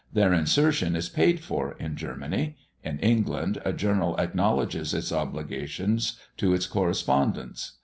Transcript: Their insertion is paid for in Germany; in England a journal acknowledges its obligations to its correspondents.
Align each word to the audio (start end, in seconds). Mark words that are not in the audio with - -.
Their 0.11 0.33
insertion 0.33 0.95
is 0.95 1.09
paid 1.09 1.41
for 1.41 1.73
in 1.73 1.95
Germany; 1.95 2.57
in 2.83 2.97
England 3.01 3.61
a 3.63 3.71
journal 3.71 4.17
acknowledges 4.19 4.95
its 4.95 5.11
obligations 5.11 6.19
to 6.37 6.55
its 6.55 6.65
correspondents. 6.65 7.73